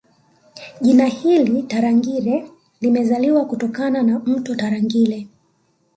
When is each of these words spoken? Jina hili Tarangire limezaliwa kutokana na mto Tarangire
Jina 0.81 1.05
hili 1.05 1.63
Tarangire 1.63 2.51
limezaliwa 2.81 3.45
kutokana 3.45 4.03
na 4.03 4.19
mto 4.19 4.55
Tarangire 4.55 5.27